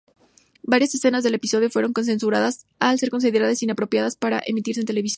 Varias 0.63 0.95
escenas 0.95 1.23
del 1.23 1.35
episodio 1.35 1.69
fueron 1.69 1.93
censuradas 1.93 2.65
al 2.79 2.97
ser 2.97 3.11
consideradas 3.11 3.61
inapropiadas 3.61 4.15
para 4.15 4.41
emitirse 4.47 4.79
en 4.79 4.87
televisión. 4.87 5.09